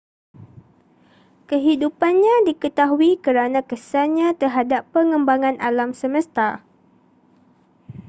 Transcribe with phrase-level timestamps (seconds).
[1.49, 6.49] kehidupannnya diketahui kerana kesannya terhadap pengembangan alam semesta